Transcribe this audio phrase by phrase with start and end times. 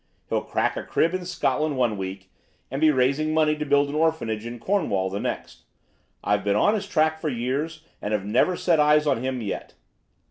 [0.29, 2.31] He'll crack a crib in Scotland one week,
[2.71, 5.65] and be raising money to build an orphanage in Cornwall the next.
[6.23, 9.75] I've been on his track for years and have never set eyes on him yet."